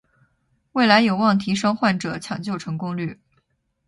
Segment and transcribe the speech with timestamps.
[0.71, 3.19] 未来有望提升患者抢救成功率